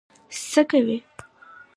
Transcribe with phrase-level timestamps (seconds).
[0.49, 0.97] څه کوي.